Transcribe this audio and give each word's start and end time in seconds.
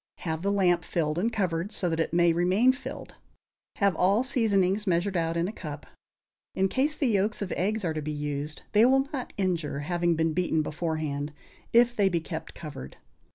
Have 0.21 0.41
the 0.41 0.51
lamp 0.51 0.83
filled 0.83 1.19
and 1.19 1.31
covered, 1.31 1.71
so 1.71 1.87
that 1.87 1.99
it 1.99 2.11
may 2.11 2.33
remain 2.33 2.73
filled. 2.73 3.13
Have 3.75 3.95
all 3.95 4.23
seasonings 4.23 4.87
measured 4.87 5.15
out 5.15 5.37
in 5.37 5.47
a 5.47 5.51
cup. 5.51 5.85
In 6.55 6.69
case 6.69 6.95
the 6.95 7.05
yolks 7.05 7.39
of 7.43 7.51
eggs 7.51 7.85
are 7.85 7.93
to 7.93 8.01
be 8.01 8.11
used, 8.11 8.63
they 8.71 8.83
will 8.83 9.07
not 9.13 9.31
injure, 9.37 9.81
having 9.81 10.15
been 10.15 10.33
beaten 10.33 10.63
beforehand, 10.63 11.33
if 11.71 11.95
they 11.95 12.09
be 12.09 12.19
kept 12.19 12.55
covered. 12.55 12.97